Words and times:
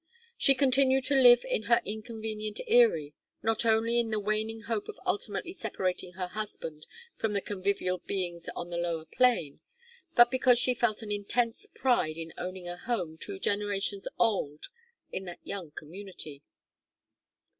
She 0.35 0.55
continued 0.55 1.03
to 1.05 1.21
live 1.21 1.45
in 1.45 1.61
her 1.69 1.79
inconvenient 1.85 2.59
eyrie, 2.67 3.13
not 3.43 3.65
only 3.65 3.99
in 3.99 4.09
the 4.09 4.19
waning 4.19 4.61
hope 4.61 4.87
of 4.89 4.99
ultimately 5.05 5.53
separating 5.53 6.13
her 6.13 6.25
husband 6.25 6.87
from 7.17 7.33
the 7.33 7.39
convivial 7.39 7.99
beings 7.99 8.49
on 8.55 8.71
the 8.71 8.79
lower 8.79 9.05
plain, 9.05 9.59
but 10.15 10.31
because 10.31 10.57
she 10.57 10.73
felt 10.73 11.03
an 11.03 11.11
intense 11.11 11.67
pride 11.75 12.17
in 12.17 12.33
owning 12.35 12.67
a 12.67 12.77
home 12.77 13.19
two 13.19 13.37
generations 13.37 14.07
old 14.17 14.69
in 15.11 15.25
that 15.25 15.45
young 15.45 15.69
community. 15.69 16.41